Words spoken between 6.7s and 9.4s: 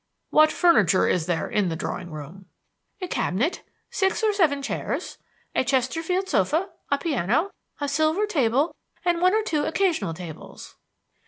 a piano, a silver table, and one